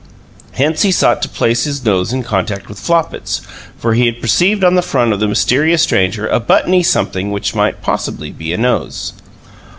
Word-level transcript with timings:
Hence 0.53 0.81
he 0.81 0.91
sought 0.91 1.21
to 1.21 1.29
place 1.29 1.65
his 1.65 1.85
nose 1.85 2.11
in 2.11 2.23
contact 2.23 2.67
with 2.67 2.79
Flopit's, 2.79 3.39
for 3.77 3.93
he 3.93 4.07
had 4.07 4.19
perceived 4.19 4.63
on 4.63 4.73
the 4.73 4.81
front 4.81 5.13
of 5.13 5.19
the 5.19 5.27
mysterious 5.27 5.83
stranger 5.83 6.27
a 6.27 6.39
buttony 6.39 6.81
something 6.81 7.29
which 7.31 7.53
might 7.53 7.83
possibly 7.83 8.31
be 8.31 8.51
a 8.51 8.57
nose. 8.57 9.13